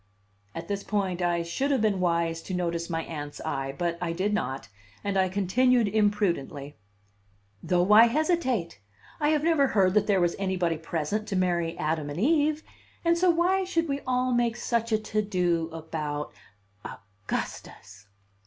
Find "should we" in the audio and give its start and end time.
13.63-13.99